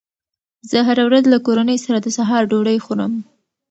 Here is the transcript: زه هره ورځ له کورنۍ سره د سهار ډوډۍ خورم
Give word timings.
زه 0.69 0.77
هره 0.87 1.03
ورځ 1.09 1.23
له 1.33 1.37
کورنۍ 1.45 1.77
سره 1.85 1.97
د 2.01 2.07
سهار 2.17 2.43
ډوډۍ 2.51 2.77
خورم 2.85 3.13